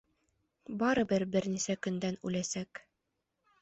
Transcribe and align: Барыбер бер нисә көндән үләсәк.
Барыбер 0.85 1.27
бер 1.37 1.51
нисә 1.53 1.79
көндән 1.87 2.21
үләсәк. 2.31 2.87